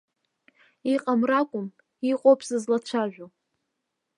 [0.93, 1.67] Иҟам ракәым,
[2.11, 3.27] иҟоуп сызлацәажәо.